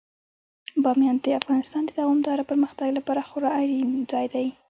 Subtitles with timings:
[0.83, 4.47] بامیان د افغانستان د دوامداره پرمختګ لپاره خورا اړین ځای دی.